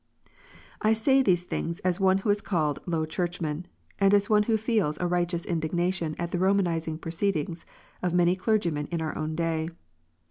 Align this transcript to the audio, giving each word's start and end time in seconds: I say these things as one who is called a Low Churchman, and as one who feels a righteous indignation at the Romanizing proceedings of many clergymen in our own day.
I 0.81 0.93
say 0.93 1.21
these 1.21 1.45
things 1.45 1.79
as 1.81 1.99
one 1.99 2.17
who 2.17 2.31
is 2.31 2.41
called 2.41 2.79
a 2.79 2.89
Low 2.89 3.05
Churchman, 3.05 3.67
and 3.99 4.15
as 4.15 4.31
one 4.31 4.41
who 4.49 4.57
feels 4.57 4.97
a 4.99 5.05
righteous 5.05 5.45
indignation 5.45 6.15
at 6.17 6.31
the 6.31 6.39
Romanizing 6.39 6.97
proceedings 6.97 7.67
of 8.01 8.11
many 8.11 8.35
clergymen 8.35 8.87
in 8.87 8.99
our 8.99 9.15
own 9.15 9.35
day. 9.35 9.69